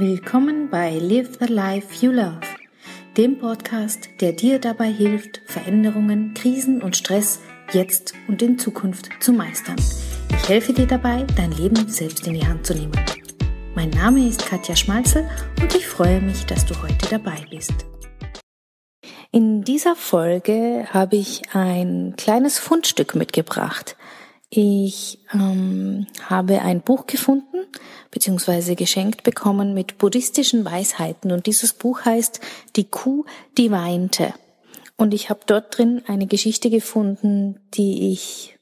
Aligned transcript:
Willkommen 0.00 0.70
bei 0.70 0.96
Live 0.96 1.38
the 1.40 1.52
Life 1.52 2.06
You 2.06 2.12
Love, 2.12 2.38
dem 3.16 3.36
Podcast, 3.36 4.08
der 4.20 4.30
dir 4.30 4.60
dabei 4.60 4.92
hilft, 4.92 5.42
Veränderungen, 5.46 6.34
Krisen 6.34 6.80
und 6.82 6.96
Stress 6.96 7.40
jetzt 7.72 8.14
und 8.28 8.40
in 8.40 8.60
Zukunft 8.60 9.08
zu 9.18 9.32
meistern. 9.32 9.74
Ich 10.30 10.48
helfe 10.48 10.72
dir 10.72 10.86
dabei, 10.86 11.26
dein 11.36 11.50
Leben 11.50 11.88
selbst 11.88 12.28
in 12.28 12.34
die 12.34 12.46
Hand 12.46 12.64
zu 12.64 12.74
nehmen. 12.74 12.92
Mein 13.74 13.90
Name 13.90 14.24
ist 14.28 14.46
Katja 14.46 14.76
Schmalzel 14.76 15.28
und 15.60 15.74
ich 15.74 15.88
freue 15.88 16.20
mich, 16.20 16.46
dass 16.46 16.64
du 16.64 16.80
heute 16.80 17.08
dabei 17.10 17.44
bist. 17.50 17.84
In 19.32 19.64
dieser 19.64 19.96
Folge 19.96 20.86
habe 20.92 21.16
ich 21.16 21.42
ein 21.54 22.14
kleines 22.16 22.60
Fundstück 22.60 23.16
mitgebracht. 23.16 23.96
Ich 24.50 25.18
ähm, 25.34 26.06
habe 26.22 26.62
ein 26.62 26.80
Buch 26.80 27.06
gefunden 27.06 27.66
bzw. 28.10 28.76
geschenkt 28.76 29.22
bekommen 29.22 29.74
mit 29.74 29.98
buddhistischen 29.98 30.64
Weisheiten 30.64 31.32
und 31.32 31.46
dieses 31.46 31.74
Buch 31.74 32.06
heißt 32.06 32.40
Die 32.76 32.84
Kuh, 32.84 33.24
die 33.58 33.70
weinte. 33.70 34.32
Und 34.96 35.12
ich 35.12 35.28
habe 35.28 35.40
dort 35.46 35.76
drin 35.76 36.02
eine 36.06 36.26
Geschichte 36.26 36.70
gefunden, 36.70 37.60
die 37.74 38.10
ich 38.10 38.58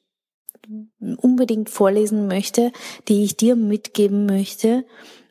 unbedingt 1.19 1.71
vorlesen 1.71 2.27
möchte, 2.27 2.73
die 3.07 3.23
ich 3.23 3.37
dir 3.37 3.55
mitgeben 3.55 4.27
möchte 4.27 4.85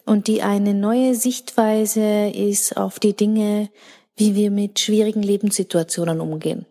und 0.06 0.28
die 0.28 0.42
eine 0.42 0.74
neue 0.74 1.16
Sichtweise 1.16 2.30
ist 2.30 2.78
auf 2.78 3.00
die 3.00 3.14
Dinge, 3.14 3.70
wie 4.16 4.36
wir 4.36 4.52
mit 4.52 4.80
schwierigen 4.80 5.22
Lebenssituationen 5.22 6.22
umgehen 6.22 6.66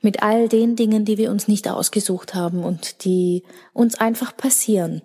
mit 0.00 0.22
all 0.22 0.48
den 0.48 0.76
Dingen, 0.76 1.04
die 1.04 1.18
wir 1.18 1.30
uns 1.30 1.48
nicht 1.48 1.68
ausgesucht 1.68 2.34
haben 2.34 2.64
und 2.64 3.04
die 3.04 3.42
uns 3.72 3.96
einfach 3.96 4.36
passieren. 4.36 5.02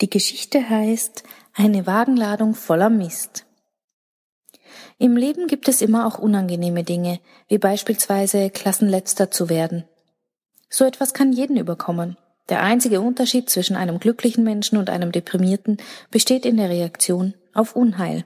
Die 0.00 0.10
Geschichte 0.10 0.68
heißt 0.68 1.24
eine 1.54 1.86
Wagenladung 1.86 2.54
voller 2.54 2.90
Mist. 2.90 3.44
Im 4.98 5.16
Leben 5.16 5.46
gibt 5.46 5.68
es 5.68 5.80
immer 5.80 6.06
auch 6.06 6.18
unangenehme 6.18 6.84
Dinge, 6.84 7.20
wie 7.48 7.58
beispielsweise 7.58 8.50
Klassenletzter 8.50 9.30
zu 9.30 9.48
werden. 9.48 9.84
So 10.68 10.84
etwas 10.84 11.14
kann 11.14 11.32
jeden 11.32 11.56
überkommen. 11.56 12.16
Der 12.48 12.62
einzige 12.62 13.00
Unterschied 13.00 13.50
zwischen 13.50 13.76
einem 13.76 14.00
glücklichen 14.00 14.42
Menschen 14.44 14.78
und 14.78 14.90
einem 14.90 15.12
deprimierten 15.12 15.78
besteht 16.10 16.46
in 16.46 16.56
der 16.56 16.70
Reaktion 16.70 17.34
auf 17.52 17.76
Unheil. 17.76 18.24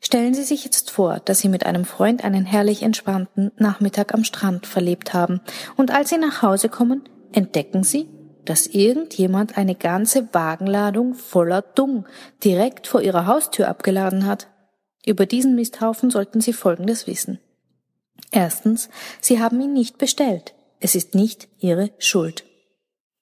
Stellen 0.00 0.34
Sie 0.34 0.42
sich 0.42 0.64
jetzt 0.64 0.90
vor, 0.90 1.20
dass 1.20 1.38
Sie 1.38 1.48
mit 1.48 1.64
einem 1.64 1.84
Freund 1.84 2.24
einen 2.24 2.44
herrlich 2.44 2.82
entspannten 2.82 3.52
Nachmittag 3.56 4.12
am 4.14 4.24
Strand 4.24 4.66
verlebt 4.66 5.14
haben, 5.14 5.40
und 5.76 5.90
als 5.90 6.10
Sie 6.10 6.18
nach 6.18 6.42
Hause 6.42 6.68
kommen, 6.68 7.02
entdecken 7.32 7.84
Sie, 7.84 8.08
dass 8.44 8.66
irgendjemand 8.66 9.56
eine 9.56 9.76
ganze 9.76 10.34
Wagenladung 10.34 11.14
voller 11.14 11.62
Dung 11.62 12.06
direkt 12.42 12.88
vor 12.88 13.00
Ihrer 13.00 13.26
Haustür 13.26 13.68
abgeladen 13.68 14.26
hat. 14.26 14.48
Über 15.06 15.26
diesen 15.26 15.54
Misthaufen 15.54 16.10
sollten 16.10 16.40
Sie 16.40 16.52
Folgendes 16.52 17.06
wissen. 17.06 17.38
Erstens, 18.32 18.88
Sie 19.20 19.40
haben 19.40 19.60
ihn 19.60 19.72
nicht 19.72 19.98
bestellt. 19.98 20.54
Es 20.80 20.96
ist 20.96 21.14
nicht 21.14 21.48
Ihre 21.58 21.90
Schuld. 21.98 22.44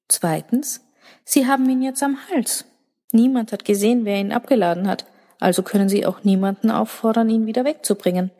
Zweitens, 0.09 0.81
Sie 1.25 1.47
haben 1.47 1.69
ihn 1.69 1.83
jetzt 1.83 2.03
am 2.03 2.17
Hals. 2.31 2.65
Niemand 3.13 3.53
hat 3.53 3.65
gesehen, 3.65 4.05
wer 4.05 4.19
ihn 4.19 4.33
abgeladen 4.33 4.89
hat 4.89 5.05
also 5.41 5.63
können 5.63 5.89
Sie 5.89 6.07
auch 6.07 6.23
niemanden 6.23 6.71
auffordern, 6.71 7.29
ihn 7.29 7.47
wieder 7.47 7.65
wegzubringen. 7.65 8.31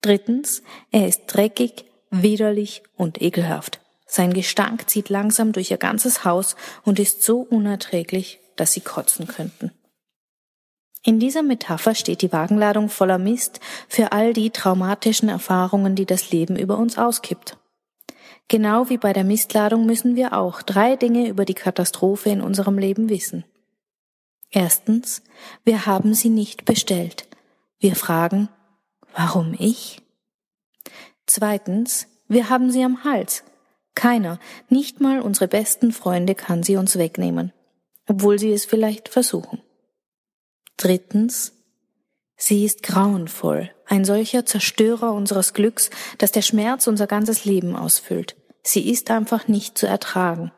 Drittens, 0.00 0.62
er 0.90 1.06
ist 1.06 1.26
dreckig, 1.26 1.84
widerlich 2.10 2.82
und 2.96 3.22
ekelhaft. 3.22 3.80
Sein 4.06 4.34
Gestank 4.34 4.90
zieht 4.90 5.08
langsam 5.08 5.52
durch 5.52 5.70
Ihr 5.70 5.78
ganzes 5.78 6.24
Haus 6.24 6.56
und 6.84 6.98
ist 6.98 7.22
so 7.22 7.40
unerträglich, 7.40 8.40
dass 8.56 8.72
Sie 8.72 8.80
kotzen 8.80 9.26
könnten. 9.26 9.70
In 11.04 11.18
dieser 11.18 11.42
Metapher 11.42 11.94
steht 11.94 12.22
die 12.22 12.32
Wagenladung 12.32 12.88
voller 12.88 13.18
Mist 13.18 13.60
für 13.88 14.12
all 14.12 14.32
die 14.32 14.50
traumatischen 14.50 15.28
Erfahrungen, 15.28 15.96
die 15.96 16.06
das 16.06 16.30
Leben 16.30 16.56
über 16.56 16.78
uns 16.78 16.96
auskippt. 16.96 17.56
Genau 18.48 18.88
wie 18.88 18.98
bei 18.98 19.12
der 19.12 19.24
Mistladung 19.24 19.86
müssen 19.86 20.14
wir 20.14 20.34
auch 20.34 20.62
drei 20.62 20.96
Dinge 20.96 21.28
über 21.28 21.44
die 21.44 21.54
Katastrophe 21.54 22.30
in 22.30 22.40
unserem 22.40 22.78
Leben 22.78 23.08
wissen. 23.08 23.44
Erstens, 24.52 25.22
wir 25.64 25.86
haben 25.86 26.14
sie 26.14 26.28
nicht 26.28 26.66
bestellt. 26.66 27.26
Wir 27.80 27.96
fragen, 27.96 28.48
warum 29.14 29.56
ich? 29.58 30.02
Zweitens, 31.26 32.06
wir 32.28 32.50
haben 32.50 32.70
sie 32.70 32.84
am 32.84 33.02
Hals. 33.02 33.44
Keiner, 33.94 34.38
nicht 34.68 35.00
mal 35.00 35.20
unsere 35.20 35.48
besten 35.48 35.92
Freunde 35.92 36.34
kann 36.34 36.62
sie 36.62 36.76
uns 36.76 36.96
wegnehmen, 36.96 37.52
obwohl 38.06 38.38
sie 38.38 38.52
es 38.52 38.66
vielleicht 38.66 39.08
versuchen. 39.08 39.62
Drittens, 40.76 41.52
sie 42.36 42.64
ist 42.64 42.82
grauenvoll, 42.82 43.70
ein 43.86 44.04
solcher 44.04 44.44
Zerstörer 44.44 45.12
unseres 45.12 45.54
Glücks, 45.54 45.90
dass 46.18 46.32
der 46.32 46.42
Schmerz 46.42 46.86
unser 46.86 47.06
ganzes 47.06 47.44
Leben 47.44 47.74
ausfüllt. 47.74 48.36
Sie 48.62 48.90
ist 48.90 49.10
einfach 49.10 49.48
nicht 49.48 49.76
zu 49.76 49.86
ertragen. 49.86 50.52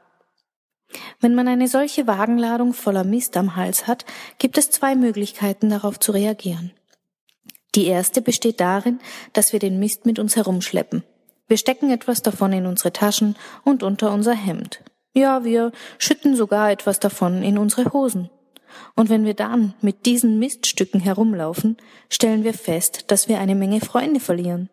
Wenn 1.21 1.35
man 1.35 1.49
eine 1.49 1.69
solche 1.69 2.07
Wagenladung 2.07 2.75
voller 2.75 3.05
Mist 3.05 3.37
am 3.37 3.57
Hals 3.57 3.87
hat, 3.87 4.05
gibt 4.39 4.59
es 4.59 4.71
zwei 4.71 4.95
Möglichkeiten 4.95 5.71
darauf 5.71 5.99
zu 6.01 6.13
reagieren. 6.13 6.73
Die 7.75 7.87
erste 7.87 8.23
besteht 8.23 8.61
darin, 8.61 9.01
dass 9.33 9.53
wir 9.53 9.59
den 9.59 9.79
Mist 9.79 10.07
mit 10.07 10.19
uns 10.19 10.37
herumschleppen. 10.37 11.03
Wir 11.49 11.57
stecken 11.57 11.91
etwas 11.91 12.23
davon 12.23 12.53
in 12.53 12.67
unsere 12.67 12.93
Taschen 12.93 13.37
und 13.65 13.83
unter 13.83 14.13
unser 14.13 14.35
Hemd. 14.35 14.81
Ja, 15.13 15.45
wir 15.45 15.73
schütten 15.99 16.37
sogar 16.37 16.71
etwas 16.71 17.01
davon 17.01 17.43
in 17.43 17.59
unsere 17.59 17.93
Hosen. 17.93 18.31
Und 18.97 19.09
wenn 19.09 19.25
wir 19.25 19.35
dann 19.35 19.75
mit 19.81 20.07
diesen 20.07 20.39
Miststücken 20.39 21.01
herumlaufen, 21.01 21.77
stellen 22.11 22.45
wir 22.45 22.55
fest, 22.55 23.05
dass 23.09 23.29
wir 23.29 23.39
eine 23.39 23.55
Menge 23.55 23.81
Freunde 23.81 24.21
verlieren. 24.21 24.71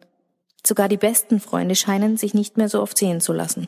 Sogar 0.65 0.89
die 0.89 0.97
besten 0.97 1.39
Freunde 1.39 1.75
scheinen 1.75 2.17
sich 2.17 2.33
nicht 2.33 2.57
mehr 2.57 2.69
so 2.69 2.81
oft 2.81 2.97
sehen 2.97 3.21
zu 3.21 3.33
lassen. 3.33 3.67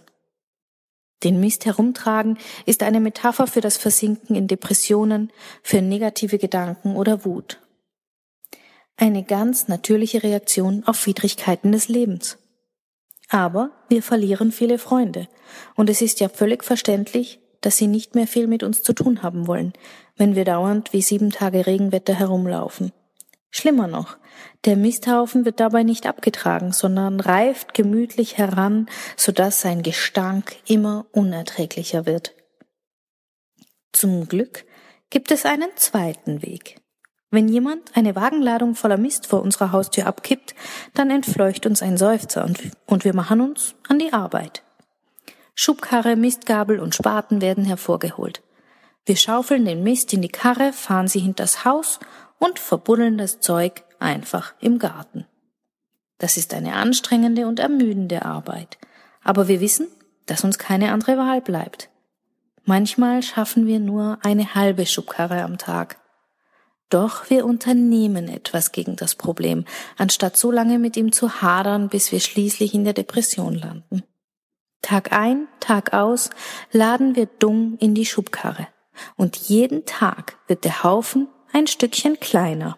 Den 1.24 1.40
Mist 1.40 1.66
herumtragen 1.66 2.38
ist 2.66 2.84
eine 2.84 3.00
Metapher 3.00 3.48
für 3.48 3.62
das 3.62 3.78
Versinken 3.78 4.36
in 4.36 4.48
Depressionen, 4.48 5.32
für 5.62 5.82
negative 5.82 6.38
Gedanken 6.38 6.96
oder 6.96 7.26
Wut. 7.26 7.60
Eine 8.98 9.24
ganz 9.24 9.68
natürliche 9.68 10.24
Reaktion 10.24 10.84
auf 10.86 11.06
Widrigkeiten 11.06 11.72
des 11.72 11.88
Lebens. 11.88 12.38
Aber 13.30 13.72
wir 13.90 14.04
verlieren 14.04 14.52
viele 14.52 14.78
Freunde, 14.78 15.28
und 15.76 15.90
es 15.90 16.02
ist 16.02 16.20
ja 16.20 16.30
völlig 16.30 16.64
verständlich, 16.64 17.40
dass 17.62 17.78
sie 17.78 17.88
nicht 17.88 18.14
mehr 18.14 18.28
viel 18.28 18.48
mit 18.48 18.62
uns 18.62 18.84
zu 18.84 18.94
tun 18.94 19.24
haben 19.24 19.48
wollen, 19.48 19.74
wenn 20.18 20.36
wir 20.36 20.46
dauernd 20.46 20.94
wie 20.94 21.02
sieben 21.02 21.32
Tage 21.32 21.66
Regenwetter 21.66 22.14
herumlaufen. 22.14 22.92
Schlimmer 23.56 23.88
noch, 23.88 24.18
der 24.66 24.76
Misthaufen 24.76 25.46
wird 25.46 25.60
dabei 25.60 25.84
nicht 25.84 26.08
abgetragen, 26.08 26.72
sondern 26.72 27.20
reift 27.20 27.76
gemütlich 27.76 28.40
heran, 28.40 28.90
so 29.16 29.32
dass 29.32 29.62
sein 29.62 29.84
Gestank 29.84 30.56
immer 30.66 31.06
unerträglicher 31.12 32.08
wird. 32.08 32.34
Zum 33.92 34.28
Glück 34.28 34.66
gibt 35.12 35.30
es 35.30 35.46
einen 35.46 35.70
zweiten 35.76 36.42
Weg. 36.42 36.82
Wenn 37.30 37.48
jemand 37.48 37.96
eine 37.96 38.16
Wagenladung 38.16 38.74
voller 38.74 38.98
Mist 38.98 39.28
vor 39.28 39.44
unserer 39.44 39.72
Haustür 39.72 40.08
abkippt, 40.08 40.56
dann 40.96 41.12
entfleucht 41.12 41.68
uns 41.68 41.84
ein 41.84 41.98
Seufzer 41.98 42.46
und, 42.46 42.60
und 42.88 43.06
wir 43.06 43.14
machen 43.14 43.40
uns 43.40 43.76
an 43.88 44.00
die 44.00 44.14
Arbeit. 44.14 44.64
Schubkarre, 45.54 46.16
Mistgabel 46.16 46.80
und 46.80 46.96
Spaten 46.96 47.40
werden 47.40 47.66
hervorgeholt. 47.66 48.42
Wir 49.06 49.18
schaufeln 49.18 49.66
den 49.66 49.84
Mist 49.84 50.12
in 50.14 50.22
die 50.22 50.30
Karre, 50.30 50.74
fahren 50.74 51.08
sie 51.08 51.20
hinters 51.20 51.66
Haus 51.66 52.00
und 52.44 52.60
verbuddeln 52.60 53.18
das 53.18 53.40
Zeug 53.40 53.84
einfach 54.00 54.54
im 54.60 54.78
Garten. 54.78 55.26
Das 56.18 56.36
ist 56.36 56.54
eine 56.54 56.74
anstrengende 56.74 57.48
und 57.48 57.60
ermüdende 57.60 58.26
Arbeit, 58.26 58.78
aber 59.24 59.48
wir 59.48 59.62
wissen, 59.62 59.88
dass 60.26 60.44
uns 60.44 60.58
keine 60.58 60.92
andere 60.92 61.18
Wahl 61.18 61.40
bleibt. 61.40 61.90
Manchmal 62.66 63.24
schaffen 63.24 63.66
wir 63.66 63.80
nur 63.80 64.20
eine 64.24 64.56
halbe 64.56 64.86
Schubkarre 64.86 65.44
am 65.44 65.58
Tag. 65.58 65.98
Doch 66.90 67.30
wir 67.30 67.46
unternehmen 67.46 68.28
etwas 68.28 68.72
gegen 68.72 68.98
das 68.98 69.16
Problem, 69.16 69.66
anstatt 69.98 70.38
so 70.38 70.52
lange 70.52 70.80
mit 70.80 70.98
ihm 70.98 71.12
zu 71.12 71.42
hadern, 71.42 71.88
bis 71.88 72.12
wir 72.12 72.20
schließlich 72.20 72.74
in 72.74 72.84
der 72.84 72.94
Depression 72.94 73.56
landen. 73.56 74.04
Tag 74.82 75.14
ein, 75.14 75.48
Tag 75.62 75.94
aus 75.94 76.30
laden 76.72 77.16
wir 77.16 77.26
Dung 77.26 77.78
in 77.80 77.96
die 77.96 78.06
Schubkarre. 78.06 78.68
Und 79.16 79.38
jeden 79.38 79.86
Tag 79.86 80.38
wird 80.48 80.66
der 80.66 80.84
Haufen 80.84 81.28
ein 81.54 81.68
Stückchen 81.68 82.20
kleiner. 82.20 82.78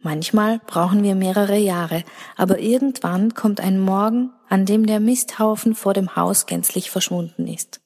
Manchmal 0.00 0.60
brauchen 0.66 1.02
wir 1.02 1.14
mehrere 1.14 1.56
Jahre, 1.56 2.04
aber 2.36 2.58
irgendwann 2.58 3.34
kommt 3.34 3.60
ein 3.60 3.80
Morgen, 3.80 4.32
an 4.48 4.66
dem 4.66 4.86
der 4.86 5.00
Misthaufen 5.00 5.74
vor 5.74 5.94
dem 5.94 6.16
Haus 6.16 6.46
gänzlich 6.46 6.90
verschwunden 6.90 7.46
ist. 7.46 7.80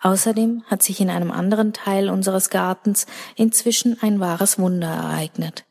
Außerdem 0.00 0.62
hat 0.66 0.82
sich 0.82 1.00
in 1.00 1.10
einem 1.10 1.32
anderen 1.32 1.72
Teil 1.72 2.10
unseres 2.10 2.48
Gartens 2.48 3.06
inzwischen 3.34 4.00
ein 4.02 4.20
wahres 4.20 4.58
Wunder 4.58 4.88
ereignet. 4.88 5.64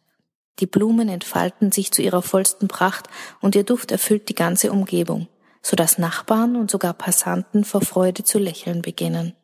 Die 0.60 0.68
Blumen 0.68 1.10
entfalten 1.10 1.72
sich 1.72 1.92
zu 1.92 2.02
ihrer 2.02 2.22
vollsten 2.22 2.68
Pracht 2.68 3.08
und 3.42 3.56
ihr 3.56 3.64
Duft 3.64 3.92
erfüllt 3.92 4.30
die 4.30 4.36
ganze 4.36 4.72
Umgebung, 4.72 5.28
so 5.62 5.76
dass 5.76 5.98
Nachbarn 5.98 6.56
und 6.56 6.70
sogar 6.70 6.94
Passanten 6.94 7.64
vor 7.64 7.82
Freude 7.82 8.24
zu 8.24 8.40
lächeln 8.40 8.82
beginnen. 8.82 9.36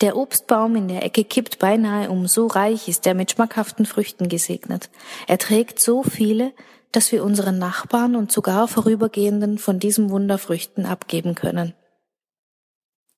Der 0.00 0.16
Obstbaum 0.16 0.76
in 0.76 0.86
der 0.86 1.04
Ecke 1.04 1.24
kippt 1.24 1.58
beinahe 1.58 2.08
um, 2.08 2.28
so 2.28 2.46
reich 2.46 2.88
ist 2.88 3.06
er 3.06 3.14
mit 3.14 3.32
schmackhaften 3.32 3.84
Früchten 3.84 4.28
gesegnet. 4.28 4.90
Er 5.26 5.38
trägt 5.38 5.80
so 5.80 6.04
viele, 6.04 6.52
dass 6.92 7.10
wir 7.10 7.24
unseren 7.24 7.58
Nachbarn 7.58 8.14
und 8.14 8.30
sogar 8.30 8.68
Vorübergehenden 8.68 9.58
von 9.58 9.80
diesem 9.80 10.10
Wunderfrüchten 10.10 10.86
abgeben 10.86 11.34
können. 11.34 11.74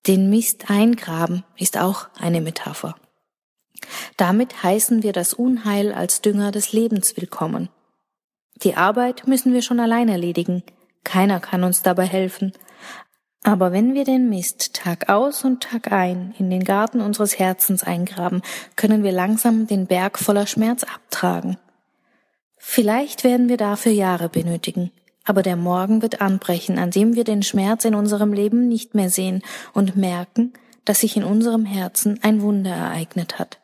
Den 0.07 0.31
Mist 0.31 0.71
eingraben 0.71 1.45
ist 1.57 1.77
auch 1.77 2.09
eine 2.19 2.41
Metapher. 2.41 2.97
Damit 4.17 4.63
heißen 4.63 5.03
wir 5.03 5.13
das 5.13 5.35
Unheil 5.35 5.93
als 5.93 6.23
Dünger 6.23 6.51
des 6.51 6.73
Lebens 6.73 7.17
willkommen. 7.17 7.69
Die 8.57 8.75
Arbeit 8.75 9.27
müssen 9.27 9.53
wir 9.53 9.63
schon 9.63 9.81
allein 9.81 10.09
erledigen. 10.09 10.63
Keiner 11.05 11.41
kann 11.41 11.65
uns 11.65 11.83
dabei 11.83 12.07
helfen. 12.07 12.53
Aber 13.43 13.73
wenn 13.73 13.95
wir 13.95 14.05
den 14.05 14.29
Mist 14.29 14.75
Tag 14.75 15.09
aus 15.09 15.45
und 15.45 15.63
Tag 15.63 15.91
ein 15.93 16.35
in 16.39 16.51
den 16.51 16.63
Garten 16.63 17.01
unseres 17.01 17.39
Herzens 17.39 17.83
eingraben, 17.83 18.43
können 18.77 19.03
wir 19.03 19.13
langsam 19.13 19.67
den 19.67 19.87
Berg 19.87 20.19
voller 20.19 20.47
Schmerz 20.47 20.85
abtragen. 20.85 21.57
Vielleicht 22.59 23.25
werden 23.25 23.49
wir 23.49 23.57
dafür 23.57 23.93
Jahre 23.93 24.29
benötigen, 24.29 24.93
aber 25.25 25.43
der 25.43 25.57
Morgen 25.57 26.03
wird 26.03 26.21
anbrechen, 26.21 26.79
an 26.79 26.91
dem 26.91 27.15
wir 27.15 27.25
den 27.25 27.43
Schmerz 27.43 27.87
in 27.87 27.95
unserem 27.95 28.35
Leben 28.35 28.69
nicht 28.69 28.95
mehr 28.95 29.09
sehen 29.09 29.43
und 29.73 29.97
merken, 29.97 30.53
dass 30.85 31.01
sich 31.01 31.17
in 31.17 31.25
unserem 31.25 31.65
Herzen 31.65 32.21
ein 32.23 32.43
Wunder 32.43 32.75
ereignet 32.75 33.39
hat. 33.39 33.59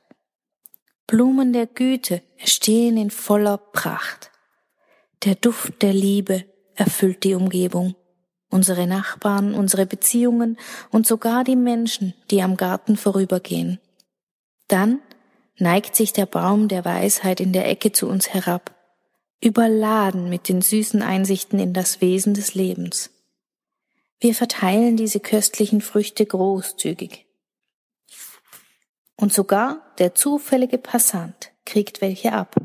Blumen 1.06 1.52
der 1.52 1.66
Güte 1.66 2.22
stehen 2.42 2.96
in 2.96 3.10
voller 3.10 3.58
Pracht. 3.58 4.30
Der 5.24 5.34
Duft 5.34 5.82
der 5.82 5.92
Liebe 5.92 6.44
erfüllt 6.74 7.24
die 7.24 7.34
Umgebung 7.34 7.94
unsere 8.50 8.86
Nachbarn, 8.86 9.54
unsere 9.54 9.86
Beziehungen 9.86 10.56
und 10.90 11.06
sogar 11.06 11.44
die 11.44 11.56
Menschen, 11.56 12.14
die 12.30 12.42
am 12.42 12.56
Garten 12.56 12.96
vorübergehen. 12.96 13.80
Dann 14.68 15.00
neigt 15.58 15.96
sich 15.96 16.12
der 16.12 16.26
Baum 16.26 16.68
der 16.68 16.84
Weisheit 16.84 17.40
in 17.40 17.52
der 17.52 17.68
Ecke 17.68 17.92
zu 17.92 18.08
uns 18.08 18.32
herab, 18.32 18.74
überladen 19.40 20.28
mit 20.28 20.48
den 20.48 20.62
süßen 20.62 21.02
Einsichten 21.02 21.58
in 21.58 21.72
das 21.72 22.00
Wesen 22.00 22.34
des 22.34 22.54
Lebens. 22.54 23.10
Wir 24.18 24.34
verteilen 24.34 24.96
diese 24.96 25.20
köstlichen 25.20 25.80
Früchte 25.80 26.24
großzügig. 26.24 27.26
Und 29.16 29.32
sogar 29.32 29.82
der 29.98 30.14
zufällige 30.14 30.78
Passant 30.78 31.52
kriegt 31.64 32.00
welche 32.00 32.32
ab, 32.32 32.56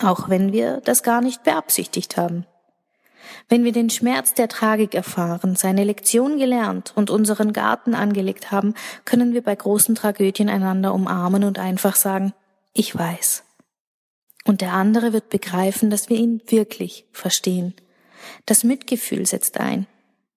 auch 0.00 0.28
wenn 0.28 0.52
wir 0.52 0.80
das 0.82 1.02
gar 1.02 1.20
nicht 1.20 1.44
beabsichtigt 1.44 2.16
haben. 2.16 2.46
Wenn 3.48 3.64
wir 3.64 3.72
den 3.72 3.90
Schmerz 3.90 4.34
der 4.34 4.48
Tragik 4.48 4.94
erfahren, 4.94 5.56
seine 5.56 5.84
Lektion 5.84 6.38
gelernt 6.38 6.92
und 6.96 7.10
unseren 7.10 7.52
Garten 7.52 7.94
angelegt 7.94 8.50
haben, 8.50 8.74
können 9.04 9.34
wir 9.34 9.42
bei 9.42 9.54
großen 9.54 9.94
Tragödien 9.94 10.48
einander 10.48 10.94
umarmen 10.94 11.44
und 11.44 11.58
einfach 11.58 11.96
sagen, 11.96 12.32
ich 12.72 12.96
weiß. 12.96 13.44
Und 14.44 14.60
der 14.60 14.72
andere 14.72 15.12
wird 15.12 15.28
begreifen, 15.28 15.90
dass 15.90 16.08
wir 16.08 16.16
ihn 16.16 16.40
wirklich 16.46 17.06
verstehen. 17.12 17.74
Das 18.44 18.64
Mitgefühl 18.64 19.26
setzt 19.26 19.58
ein. 19.58 19.86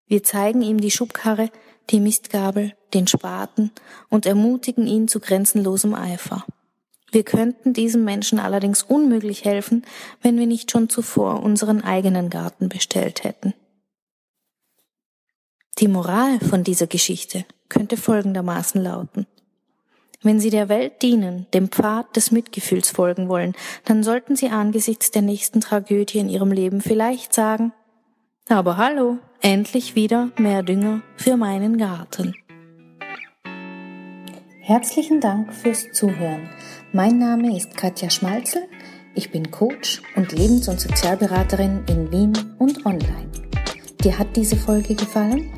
Wir 0.07 0.24
zeigen 0.24 0.62
ihm 0.62 0.81
die 0.81 0.91
Schubkarre, 0.91 1.51
die 1.89 2.00
Mistgabel, 2.00 2.74
den 2.94 3.07
Spaten 3.07 3.71
und 4.09 4.25
ermutigen 4.25 4.88
ihn 4.88 5.07
zu 5.07 5.19
grenzenlosem 5.19 5.94
Eifer. 5.94 6.45
Wir 7.11 7.23
könnten 7.23 7.73
diesem 7.73 8.03
Menschen 8.03 8.39
allerdings 8.39 8.83
unmöglich 8.83 9.45
helfen, 9.45 9.83
wenn 10.21 10.38
wir 10.38 10.47
nicht 10.47 10.71
schon 10.71 10.89
zuvor 10.89 11.41
unseren 11.41 11.83
eigenen 11.83 12.29
Garten 12.29 12.69
bestellt 12.69 13.23
hätten. 13.23 13.53
Die 15.79 15.88
Moral 15.88 16.39
von 16.39 16.63
dieser 16.63 16.88
Geschichte 16.88 17.45
könnte 17.69 17.97
folgendermaßen 17.97 18.81
lauten. 18.81 19.27
Wenn 20.21 20.41
Sie 20.41 20.50
der 20.50 20.67
Welt 20.67 21.01
dienen, 21.01 21.47
dem 21.53 21.69
Pfad 21.69 22.17
des 22.17 22.31
Mitgefühls 22.31 22.89
folgen 22.89 23.29
wollen, 23.29 23.53
dann 23.85 24.03
sollten 24.03 24.35
Sie 24.35 24.50
angesichts 24.50 25.12
der 25.12 25.21
nächsten 25.21 25.62
Tragödie 25.62 26.19
in 26.19 26.27
Ihrem 26.27 26.51
Leben 26.51 26.81
vielleicht 26.81 27.33
sagen, 27.33 27.71
aber 28.50 28.77
hallo, 28.77 29.19
endlich 29.41 29.95
wieder 29.95 30.31
mehr 30.38 30.63
Dünger 30.63 31.01
für 31.15 31.38
meinen 31.38 31.77
Garten. 31.77 32.33
Herzlichen 34.59 35.21
Dank 35.21 35.53
fürs 35.53 35.91
Zuhören. 35.94 36.50
Mein 36.91 37.19
Name 37.19 37.56
ist 37.56 37.77
Katja 37.77 38.09
Schmalzel. 38.09 38.63
Ich 39.13 39.30
bin 39.30 39.51
Coach 39.51 40.01
und 40.15 40.31
Lebens- 40.31 40.68
und 40.68 40.80
Sozialberaterin 40.80 41.83
in 41.88 42.12
Wien 42.12 42.33
und 42.57 42.83
online. 42.83 43.30
Dir 44.03 44.18
hat 44.18 44.36
diese 44.36 44.56
Folge 44.56 44.95
gefallen? 44.95 45.51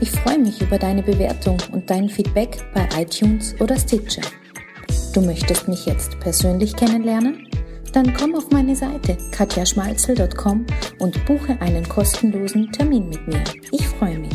Ich 0.00 0.12
freue 0.12 0.38
mich 0.38 0.62
über 0.62 0.78
deine 0.78 1.02
Bewertung 1.02 1.56
und 1.72 1.90
dein 1.90 2.08
Feedback 2.08 2.64
bei 2.72 2.88
iTunes 3.00 3.60
oder 3.60 3.76
Stitcher. 3.76 4.22
Du 5.12 5.22
möchtest 5.22 5.66
mich 5.66 5.86
jetzt 5.86 6.20
persönlich 6.20 6.76
kennenlernen? 6.76 7.48
Dann 7.92 8.14
komm 8.14 8.36
auf 8.36 8.48
meine 8.52 8.76
Seite 8.76 9.18
katjaschmalzel.com 9.32 10.66
und 11.00 11.24
buche 11.24 11.60
einen 11.60 11.88
kostenlosen 11.88 12.70
Termin 12.70 13.08
mit 13.08 13.26
mir. 13.26 13.42
Ich 13.72 13.88
freue 13.88 14.20
mich. 14.20 14.25